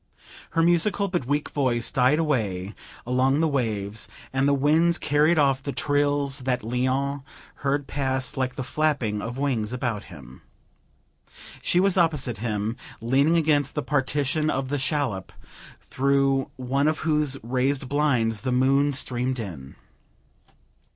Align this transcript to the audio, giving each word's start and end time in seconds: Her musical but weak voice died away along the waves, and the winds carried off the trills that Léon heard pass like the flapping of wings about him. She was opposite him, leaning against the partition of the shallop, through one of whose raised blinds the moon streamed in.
Her 0.57 0.63
musical 0.63 1.09
but 1.09 1.27
weak 1.27 1.49
voice 1.49 1.91
died 1.91 2.17
away 2.17 2.73
along 3.05 3.39
the 3.39 3.47
waves, 3.47 4.07
and 4.33 4.47
the 4.47 4.53
winds 4.55 4.97
carried 4.97 5.37
off 5.37 5.61
the 5.61 5.71
trills 5.71 6.39
that 6.39 6.61
Léon 6.63 7.21
heard 7.57 7.85
pass 7.85 8.35
like 8.35 8.55
the 8.55 8.63
flapping 8.63 9.21
of 9.21 9.37
wings 9.37 9.73
about 9.73 10.05
him. 10.05 10.41
She 11.61 11.79
was 11.79 11.97
opposite 11.97 12.39
him, 12.39 12.77
leaning 12.99 13.37
against 13.37 13.75
the 13.75 13.83
partition 13.83 14.49
of 14.49 14.69
the 14.69 14.79
shallop, 14.79 15.31
through 15.79 16.49
one 16.55 16.87
of 16.87 16.97
whose 17.05 17.37
raised 17.43 17.87
blinds 17.87 18.41
the 18.41 18.51
moon 18.51 18.93
streamed 18.93 19.37
in. 19.37 19.75